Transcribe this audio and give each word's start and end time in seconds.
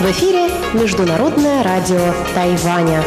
В 0.00 0.10
эфире 0.10 0.50
Международное 0.74 1.62
радио 1.62 2.12
Тайваня. 2.34 3.04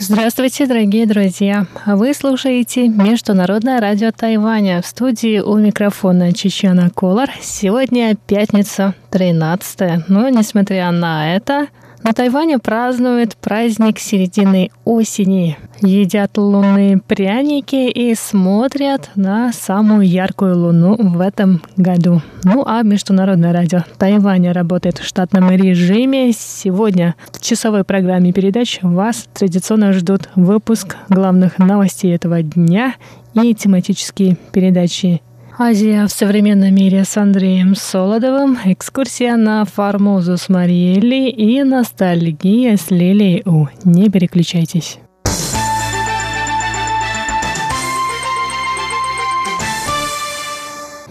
Здравствуйте, 0.00 0.66
дорогие 0.66 1.06
друзья! 1.06 1.66
Вы 1.86 2.12
слушаете 2.12 2.88
Международное 2.88 3.80
радио 3.80 4.10
Тайваня. 4.10 4.82
В 4.82 4.86
студии 4.86 5.38
у 5.38 5.56
микрофона 5.58 6.32
Чечена 6.32 6.90
Колор. 6.90 7.28
Сегодня 7.40 8.16
пятница, 8.16 8.94
13 9.10 10.08
Но, 10.08 10.28
несмотря 10.28 10.90
на 10.90 11.36
это, 11.36 11.68
на 12.02 12.12
Тайване 12.12 12.58
празднуют 12.58 13.36
праздник 13.36 13.98
середины 13.98 14.70
осени. 14.84 15.56
Едят 15.80 16.38
лунные 16.38 16.98
пряники 16.98 17.88
и 17.90 18.14
смотрят 18.14 19.10
на 19.14 19.52
самую 19.52 20.06
яркую 20.06 20.58
луну 20.58 20.96
в 20.98 21.20
этом 21.20 21.62
году. 21.76 22.22
Ну 22.44 22.64
а 22.66 22.82
Международное 22.82 23.52
радио 23.52 23.84
Тайваня 23.98 24.52
работает 24.52 24.98
в 24.98 25.04
штатном 25.04 25.50
режиме. 25.50 26.32
Сегодня 26.32 27.14
в 27.32 27.40
часовой 27.40 27.84
программе 27.84 28.32
передач 28.32 28.78
вас 28.82 29.26
традиционно 29.34 29.92
ждут 29.92 30.28
выпуск 30.34 30.96
главных 31.08 31.58
новостей 31.58 32.14
этого 32.14 32.42
дня 32.42 32.94
и 33.34 33.54
тематические 33.54 34.36
передачи 34.52 35.20
Азия 35.60 36.06
в 36.06 36.12
современном 36.12 36.72
мире 36.72 37.02
с 37.02 37.16
Андреем 37.16 37.74
Солодовым, 37.74 38.56
экскурсия 38.64 39.36
на 39.36 39.64
Формозу 39.64 40.36
с 40.36 40.48
Мариэлли 40.48 41.30
и 41.30 41.64
ностальгия 41.64 42.76
с 42.76 42.92
Лилией 42.92 43.42
У. 43.44 43.66
Не 43.82 44.08
переключайтесь. 44.08 45.00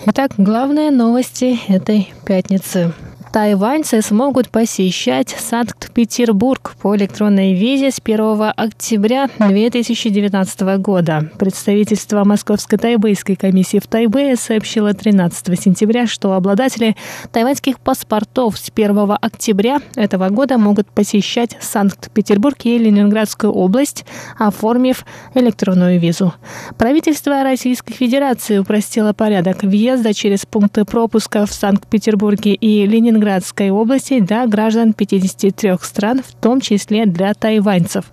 Итак, 0.05 0.31
главные 0.38 0.91
новости 0.91 1.59
этой 1.67 2.14
пятницы 2.25 2.93
тайваньцы 3.38 4.02
смогут 4.02 4.49
посещать 4.49 5.30
Санкт-Петербург 5.30 6.73
по 6.81 6.95
электронной 6.95 7.53
визе 7.53 7.91
с 7.91 8.02
1 8.03 8.52
октября 8.55 9.30
2019 9.38 10.61
года. 10.80 11.30
Представительство 11.38 12.23
Московской 12.23 12.80
тайбэйской 12.80 13.35
комиссии 13.35 13.77
в 13.77 13.85
Тайбэе 13.85 14.38
сообщило 14.38 14.91
13 14.91 15.61
сентября, 15.61 16.08
что 16.08 16.33
обладатели 16.33 16.95
тайваньских 17.31 17.80
паспортов 17.80 18.58
с 18.58 18.71
1 18.75 18.97
октября 19.21 19.81
этого 19.95 20.30
года 20.30 20.58
могут 20.58 20.89
посещать 20.89 21.58
Санкт-Петербург 21.61 22.58
и 22.63 22.80
Ленинградскую 22.80 23.53
область, 23.53 24.03
оформив 24.39 25.05
электронную 25.35 25.99
визу. 25.99 26.33
Правительство 26.80 27.43
Российской 27.43 27.93
Федерации 27.93 28.58
упростило 28.58 29.13
порядок 29.13 29.61
въезда 29.61 30.15
через 30.15 30.47
пункты 30.47 30.85
пропуска 30.85 31.45
в 31.45 31.53
Санкт-Петербурге 31.53 32.55
и 32.55 32.88
Ленинградской 32.88 33.27
Ленинградской 33.28 33.72
области 33.72 34.20
для 34.20 34.47
граждан 34.47 34.94
53 34.94 35.73
стран, 35.81 36.22
в 36.25 36.33
том 36.42 36.61
числе 36.61 37.06
для 37.06 37.33
тайваньцев. 37.33 38.06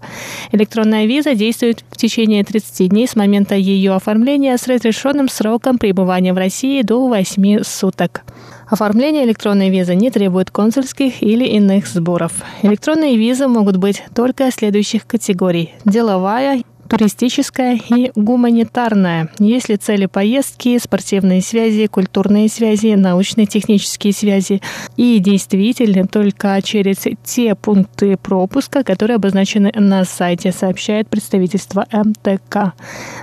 Электронная 0.51 1.07
виза 1.07 1.35
действует 1.35 1.85
в 1.89 1.97
течение 1.97 2.43
30 2.43 2.91
дней 2.91 3.07
с 3.07 3.15
момента 3.15 3.55
ее 3.55 3.95
оформления 3.95 4.59
с 4.59 4.67
разрешенным 4.67 5.29
сроком 5.29 5.79
пребывания 5.79 6.33
в 6.33 6.37
России 6.37 6.83
до 6.83 7.07
8 7.07 7.63
суток. 7.63 8.23
Оформление 8.69 9.25
электронной 9.25 9.71
визы 9.71 9.95
не 9.95 10.11
требует 10.11 10.51
консульских 10.51 11.23
или 11.23 11.45
иных 11.45 11.87
сборов. 11.87 12.33
Электронные 12.63 13.17
визы 13.17 13.47
могут 13.47 13.77
быть 13.77 14.03
только 14.15 14.51
следующих 14.51 15.07
категорий. 15.07 15.75
Деловая, 15.85 16.63
туристическая 16.89 17.79
и 17.89 18.11
гуманитарная. 18.15 19.31
Если 19.39 19.77
цели 19.77 20.07
поездки, 20.07 20.79
спортивные 20.79 21.43
связи, 21.43 21.87
культурные 21.87 22.49
связи, 22.49 22.95
научно-технические 22.95 24.13
связи 24.13 24.61
и 24.97 25.19
действительно 25.19 26.07
только 26.07 26.61
через 26.63 27.05
те 27.25 27.55
пункты 27.55 28.17
пропуска, 28.17 28.85
которые 28.85 29.17
обозначены 29.17 29.73
на 29.75 30.05
сайте, 30.05 30.53
сообщает 30.53 31.09
представительство 31.09 31.87
МТК. 31.93 32.75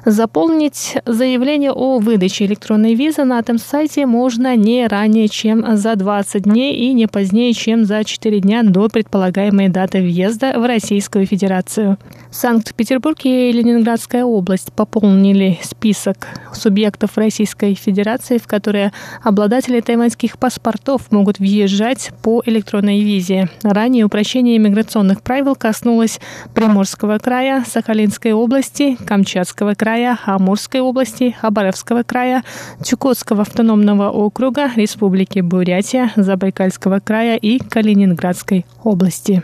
Заполнить 0.06 0.98
заявление 1.06 1.72
о 1.72 2.00
выдаче 2.00 2.46
электронной 2.46 2.96
визы 2.96 3.24
на 3.24 3.40
этом 3.40 3.58
сайте 3.58 4.06
можно 4.06 4.56
не 4.56 4.88
ранее, 4.88 5.28
чем 5.28 5.78
за 5.78 5.96
20 5.96 6.44
дней 6.44 6.76
и 6.76 6.94
не 6.94 7.08
позднее, 7.08 7.54
чем 7.54 7.86
за 7.86 8.04
4 8.04 8.40
дня 8.40 8.64
до 8.64 8.90
предполагаемой 8.90 9.70
даты 9.70 10.02
въезда 10.02 10.60
в 10.60 10.66
Российскую 10.66 11.26
Федерацию. 11.26 11.98
Санкт-Петербург 12.32 13.18
и 13.24 13.52
Ленинградская 13.52 14.24
область 14.24 14.72
пополнили 14.72 15.60
список 15.62 16.28
субъектов 16.54 17.18
Российской 17.18 17.76
Федерации, 17.76 18.38
в 18.38 18.48
которые 18.48 18.94
обладатели 19.22 19.82
тайваньских 19.82 20.40
паспортов 20.40 21.12
могут 21.12 21.40
въезжать 21.40 22.12
по 22.24 22.42
электронной 22.46 23.02
визе. 23.02 23.50
Ранее 23.64 24.06
упрощение 24.06 24.56
иммиграционных 24.58 25.22
правил 25.22 25.56
коснулось 25.56 26.20
Приморского 26.56 27.18
края, 27.18 27.66
Сахалинской 27.68 28.32
области, 28.32 28.96
Камчатского 29.06 29.74
края, 29.74 30.18
Амурской 30.26 30.80
области, 30.80 31.36
Хабаровского 31.40 32.04
края, 32.04 32.44
Чукотского 32.84 33.42
автономного 33.42 34.10
округа, 34.10 34.72
Республики 34.76 35.42
Бурятия, 35.42 36.12
Забайкальского 36.16 37.00
края 37.00 37.36
и 37.36 37.60
Калининградской 37.60 38.66
области. 38.84 39.44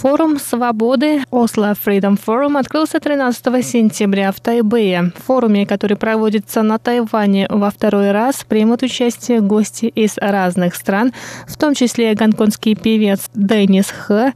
Форум 0.00 0.38
свободы 0.38 1.24
Oslo 1.32 1.76
Freedom 1.76 2.16
Forum 2.24 2.56
открылся 2.56 3.00
13 3.00 3.66
сентября 3.66 4.30
в 4.30 4.38
Тайбэе. 4.38 5.10
В 5.16 5.24
форуме, 5.24 5.66
который 5.66 5.96
проводится 5.96 6.62
на 6.62 6.78
Тайване 6.78 7.48
во 7.50 7.68
второй 7.72 8.12
раз, 8.12 8.44
примут 8.44 8.84
участие 8.84 9.40
гости 9.40 9.86
из 9.86 10.16
разных 10.18 10.76
стран, 10.76 11.12
в 11.48 11.56
том 11.56 11.74
числе 11.74 12.14
гонконгский 12.14 12.76
певец 12.76 13.28
Деннис 13.34 13.90
Х, 13.90 14.34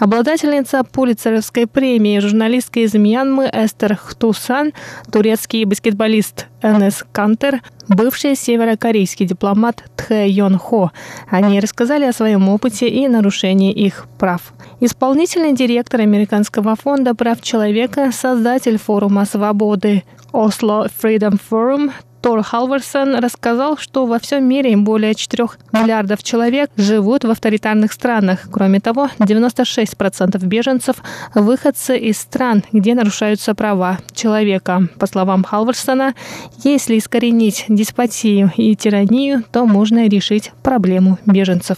обладательница 0.00 0.82
Пулицеровской 0.82 1.68
премии, 1.68 2.18
журналистка 2.18 2.80
из 2.80 2.94
Мьянмы 2.94 3.48
Эстер 3.52 3.94
Хтусан, 3.94 4.72
турецкий 5.12 5.64
баскетболист 5.64 6.48
Энес 6.60 7.04
Кантер, 7.12 7.60
бывший 7.88 8.36
северокорейский 8.36 9.26
дипломат 9.26 9.84
Тхэ 9.96 10.28
Йон 10.28 10.58
Хо. 10.58 10.90
Они 11.30 11.60
рассказали 11.60 12.04
о 12.04 12.12
своем 12.12 12.48
опыте 12.48 12.88
и 12.88 13.08
нарушении 13.08 13.72
их 13.72 14.06
прав. 14.18 14.52
Исполнительный 14.80 15.54
директор 15.54 16.00
Американского 16.00 16.76
фонда 16.76 17.14
прав 17.14 17.40
человека, 17.40 18.10
создатель 18.12 18.78
форума 18.78 19.24
свободы 19.24 20.04
Oslo 20.32 20.90
Freedom 21.02 21.40
Forum 21.50 21.92
Тор 22.24 22.42
Халварсон 22.42 23.16
рассказал, 23.16 23.76
что 23.76 24.06
во 24.06 24.18
всем 24.18 24.48
мире 24.48 24.74
более 24.78 25.14
4 25.14 25.46
миллиардов 25.72 26.22
человек 26.22 26.70
живут 26.74 27.22
в 27.22 27.30
авторитарных 27.30 27.92
странах. 27.92 28.48
Кроме 28.50 28.80
того, 28.80 29.10
96% 29.18 30.42
беженцев– 30.46 30.96
выходцы 31.34 31.98
из 31.98 32.16
стран, 32.16 32.64
где 32.72 32.94
нарушаются 32.94 33.54
права 33.54 33.98
человека. 34.14 34.88
По 34.98 35.06
словам 35.06 35.44
Халварсона, 35.44 36.14
если 36.62 36.96
искоренить 36.96 37.66
деспотию 37.68 38.50
и 38.56 38.74
тиранию, 38.74 39.44
то 39.52 39.66
можно 39.66 40.08
решить 40.08 40.50
проблему 40.62 41.18
беженцев. 41.26 41.76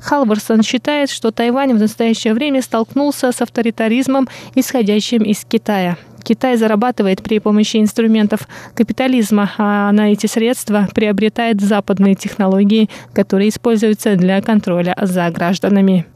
Халварсон 0.00 0.62
считает, 0.62 1.10
что 1.10 1.32
Тайвань 1.32 1.74
в 1.74 1.78
настоящее 1.78 2.32
время 2.32 2.62
столкнулся 2.62 3.30
с 3.30 3.42
авторитаризмом, 3.42 4.26
исходящим 4.54 5.20
из 5.20 5.44
Китая. 5.44 5.98
Китай 6.22 6.56
зарабатывает 6.56 7.22
при 7.22 7.38
помощи 7.38 7.76
инструментов 7.78 8.48
капитализма, 8.74 9.50
а 9.58 9.92
на 9.92 10.12
эти 10.12 10.26
средства 10.26 10.88
приобретает 10.94 11.60
западные 11.60 12.14
технологии, 12.14 12.88
которые 13.12 13.48
используются 13.48 14.16
для 14.16 14.40
контроля 14.40 14.96
за 15.00 15.30
гражданами. 15.30 16.06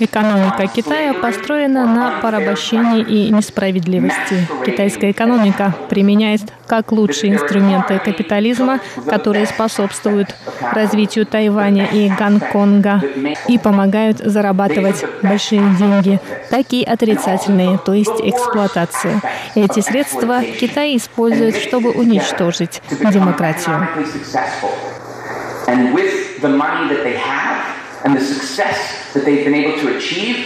Экономика 0.00 0.66
Китая 0.68 1.12
построена 1.12 1.84
на 1.84 2.20
порабощении 2.22 3.02
и 3.02 3.30
несправедливости. 3.30 4.48
Китайская 4.64 5.10
экономика 5.10 5.74
применяет 5.90 6.40
как 6.66 6.90
лучшие 6.92 7.34
инструменты 7.34 7.98
капитализма, 7.98 8.80
которые 9.06 9.44
способствуют 9.44 10.34
развитию 10.72 11.26
Тайваня 11.26 11.84
и 11.92 12.08
Гонконга 12.08 13.02
и 13.48 13.58
помогают 13.58 14.20
зарабатывать 14.20 15.04
большие 15.22 15.60
деньги, 15.78 16.20
так 16.48 16.72
и 16.72 16.82
отрицательные, 16.84 17.76
то 17.76 17.92
есть 17.92 18.18
эксплуатацию. 18.22 19.20
Эти 19.54 19.80
средства 19.80 20.42
Китай 20.42 20.96
использует, 20.96 21.56
чтобы 21.56 21.90
уничтожить 21.90 22.80
демократию. 23.12 23.86
And 25.68 25.92
with 25.92 26.27
the 26.40 26.48
money 26.48 26.88
that 26.92 27.02
they 27.02 27.16
have 27.16 27.58
and 28.04 28.16
the 28.16 28.20
success 28.20 28.78
that 29.12 29.24
they've 29.24 29.44
been 29.44 29.54
able 29.54 29.78
to 29.80 29.96
achieve, 29.96 30.36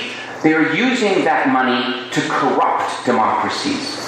they 0.43 0.53
are 0.55 0.75
using 0.75 1.25
that 1.25 1.49
money 1.49 2.11
to 2.11 2.21
corrupt 2.29 3.05
democracies. 3.05 3.99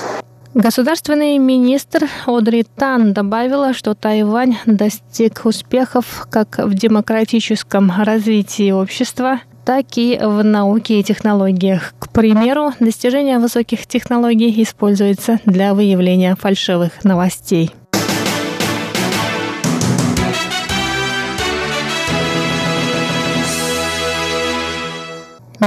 Государственный 0.54 1.36
министр 1.38 2.08
Одри 2.26 2.62
Тан 2.62 3.12
добавила, 3.12 3.74
что 3.74 3.96
Тайвань 3.96 4.56
достиг 4.66 5.40
успехов 5.46 6.28
как 6.30 6.58
в 6.58 6.74
демократическом 6.74 7.90
развитии 8.00 8.70
общества, 8.70 9.40
так 9.64 9.84
и 9.96 10.16
в 10.22 10.44
науке 10.44 11.00
и 11.00 11.02
технологиях. 11.02 11.94
К 11.98 12.08
примеру, 12.08 12.72
достижение 12.78 13.40
высоких 13.40 13.86
технологий 13.88 14.62
используется 14.62 15.40
для 15.44 15.74
выявления 15.74 16.36
фальшивых 16.36 17.02
новостей. 17.02 17.72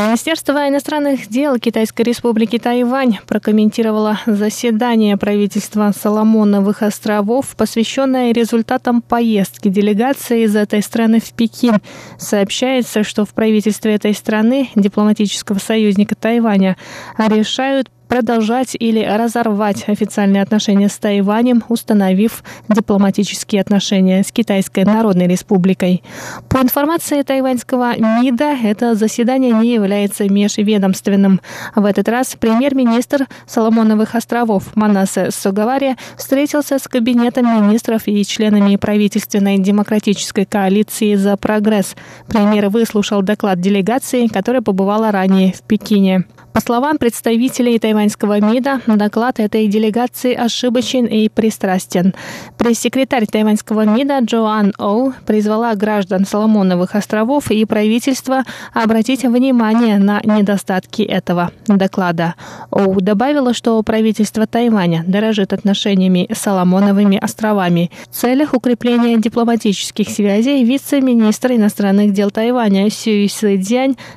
Министерство 0.06 0.68
иностранных 0.68 1.28
дел 1.28 1.58
Китайской 1.58 2.04
республики 2.04 2.60
Тайвань 2.60 3.18
прокомментировало 3.26 4.20
заседание 4.28 5.18
правительства 5.18 5.92
Соломоновых 5.92 6.84
островов, 6.84 7.56
посвященное 7.56 8.32
результатам 8.32 9.02
поездки 9.02 9.70
делегации 9.70 10.44
из 10.44 10.56
этой 10.56 10.84
страны 10.84 11.20
в 11.20 11.34
Пекин. 11.34 11.82
Сообщается, 12.20 13.04
что 13.04 13.26
в 13.26 13.30
правительстве 13.30 13.96
этой 13.96 14.14
страны, 14.14 14.70
дипломатического 14.76 15.58
союзника 15.58 16.14
Тайваня, 16.16 16.78
решают 17.18 17.90
продолжать 18.08 18.76
или 18.78 19.04
разорвать 19.04 19.88
официальные 19.88 20.42
отношения 20.42 20.90
с 20.90 20.98
Тайванем, 20.98 21.64
установив 21.70 22.44
дипломатические 22.70 23.62
отношения 23.62 24.24
с 24.24 24.32
Китайской 24.32 24.84
Народной 24.86 25.28
Республикой. 25.28 26.04
По 26.50 26.58
информации 26.58 27.22
тайваньского 27.22 27.96
МИДа, 27.98 28.56
это 28.64 28.96
заседание 28.96 29.54
не 29.54 29.74
является 29.74 30.30
межведомственным. 30.30 31.42
В 31.76 31.86
этот 31.86 32.08
раз 32.10 32.36
премьер-министр 32.40 33.28
Соломоновых 33.48 34.16
островов 34.16 34.76
Манасе 34.76 35.32
Сугавари 35.32 35.96
встретился 36.18 36.80
с 36.80 36.88
кабинетом 36.88 37.46
министров 37.46 38.04
и 38.08 38.26
членами 38.26 38.76
правительственной 38.76 39.58
демократической 39.58 40.46
коалиции 40.46 41.16
«За 41.16 41.38
прогресс». 41.38 41.96
Премьер 42.28 42.70
выслушал 42.70 43.22
доклад 43.22 43.60
делегации, 43.60 44.28
которая 44.28 44.62
побывала 44.62 45.12
ранее 45.12 45.54
в 45.54 45.62
Пекине. 45.62 46.26
По 46.54 46.62
словам 46.62 46.98
представителей 46.98 47.78
тайваньского 47.78 48.40
МИДа, 48.40 48.82
доклад 48.88 49.40
этой 49.40 49.68
делегации 49.68 50.34
ошибочен 50.34 51.06
и 51.06 51.30
пристрастен. 51.30 52.16
Пресс-секретарь 52.58 53.28
тайваньского 53.28 53.86
МИДа 53.86 54.20
Джоан 54.20 54.74
Оу 54.80 55.14
призвала 55.26 55.76
граждан 55.76 56.26
Соломоновых 56.26 56.96
островов 56.96 57.52
и 57.52 57.64
правительства 57.66 58.44
обратить 58.74 59.24
внимание 59.24 60.00
на 60.00 60.20
недостатки 60.24 61.04
этого 61.04 61.52
доклада. 61.68 62.34
Оу 62.72 63.02
добавила, 63.02 63.54
что 63.54 63.82
правительство 63.84 64.48
Тайваня 64.48 65.04
дорожит 65.06 65.54
отношениями 65.54 66.28
с 66.34 66.40
Соломоновыми 66.40 67.18
островами. 67.18 67.92
В 68.10 68.16
целях 68.16 68.54
укрепления 68.54 69.18
дипломатических 69.18 70.10
связей 70.10 70.64
вице-министр 70.64 71.52
иностранных 71.54 72.14
дел 72.14 72.32
Тайваня 72.32 72.90
Сюй 72.90 73.30
Сы 73.30 73.58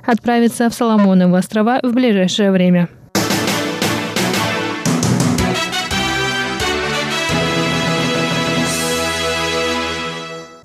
отправится 0.07 0.71
в 0.71 0.75
Соломоновы 0.75 1.39
острова 1.39 1.81
в 1.83 1.93
ближайшее 1.93 2.20
ближайшее 2.21 2.51
время. 2.51 3.00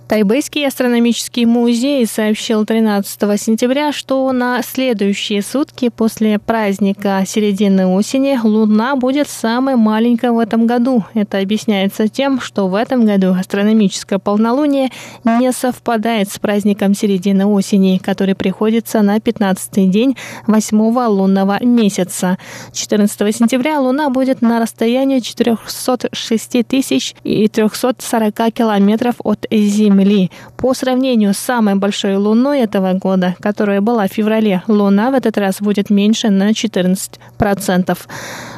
Тайбэйский 0.07 0.67
астрономический 0.67 1.45
музей 1.45 2.05
сообщил 2.05 2.63
13 2.63 3.41
сентября, 3.41 3.91
что 3.91 4.31
на 4.31 4.61
следующие 4.61 5.41
сутки 5.41 5.89
после 5.89 6.37
праздника 6.37 7.23
середины 7.25 7.87
осени 7.87 8.39
Луна 8.41 8.95
будет 8.97 9.27
самой 9.27 9.77
маленькой 9.77 10.29
в 10.29 10.37
этом 10.37 10.67
году. 10.67 11.03
Это 11.15 11.39
объясняется 11.39 12.07
тем, 12.07 12.39
что 12.39 12.67
в 12.67 12.75
этом 12.75 13.03
году 13.03 13.33
астрономическое 13.33 14.19
полнолуние 14.19 14.91
не 15.23 15.51
совпадает 15.51 16.29
с 16.29 16.37
праздником 16.37 16.93
середины 16.93 17.47
осени, 17.47 17.97
который 17.97 18.35
приходится 18.35 19.01
на 19.01 19.19
15 19.19 19.89
день 19.89 20.15
8 20.45 20.77
лунного 21.07 21.63
месяца. 21.63 22.37
14 22.73 23.35
сентября 23.35 23.79
Луна 23.79 24.11
будет 24.11 24.43
на 24.43 24.59
расстоянии 24.59 25.19
406 25.19 26.67
тысяч 26.67 27.15
и 27.23 27.47
340 27.47 28.53
километров 28.53 29.15
от 29.23 29.47
Земли 29.49 29.94
Земли. 29.95 30.31
По 30.57 30.73
сравнению 30.73 31.33
с 31.33 31.37
самой 31.37 31.75
большой 31.75 32.15
Луной 32.17 32.59
этого 32.59 32.93
года, 32.93 33.35
которая 33.39 33.81
была 33.81 34.07
в 34.07 34.11
феврале, 34.11 34.61
Луна 34.67 35.11
в 35.11 35.13
этот 35.13 35.37
раз 35.37 35.61
будет 35.61 35.89
меньше 35.89 36.29
на 36.29 36.51
14%. 36.51 37.97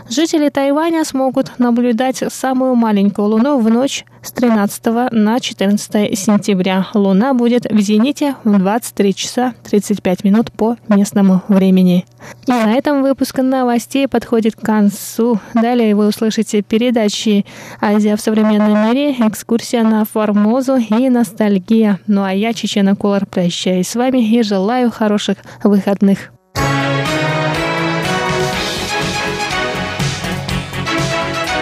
Жители 0.09 0.47
Тайваня 0.47 1.03
смогут 1.03 1.59
наблюдать 1.59 2.23
самую 2.29 2.75
маленькую 2.75 3.27
Луну 3.27 3.59
в 3.59 3.69
ночь 3.69 4.05
с 4.21 4.31
13 4.31 5.11
на 5.11 5.39
14 5.39 6.17
сентября. 6.17 6.87
Луна 6.93 7.33
будет 7.33 7.65
в 7.69 7.79
зените 7.79 8.35
в 8.45 8.57
23 8.57 9.13
часа 9.13 9.53
35 9.69 10.23
минут 10.23 10.51
по 10.51 10.77
местному 10.87 11.41
времени. 11.49 12.05
И 12.45 12.51
на 12.51 12.73
этом 12.73 13.01
выпуск 13.01 13.39
новостей 13.39 14.07
подходит 14.07 14.55
к 14.55 14.61
концу. 14.61 15.39
Далее 15.53 15.93
вы 15.93 16.07
услышите 16.07 16.61
передачи 16.61 17.45
«Азия 17.81 18.15
в 18.15 18.21
современном 18.21 18.87
мире», 18.87 19.11
«Экскурсия 19.11 19.83
на 19.83 20.05
Формозу» 20.05 20.77
и 20.77 21.09
«Ностальгия». 21.09 21.99
Ну 22.07 22.23
а 22.23 22.31
я, 22.31 22.53
Чечена 22.53 22.95
Кулар, 22.95 23.25
прощаюсь 23.25 23.89
с 23.89 23.95
вами 23.95 24.19
и 24.19 24.41
желаю 24.41 24.89
хороших 24.89 25.37
выходных. 25.63 26.31